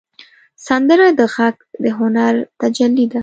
سندره 0.67 1.07
د 1.19 1.21
غږ 1.35 1.55
د 1.83 1.85
هنر 1.97 2.33
تجلی 2.59 3.05
ده 3.11 3.19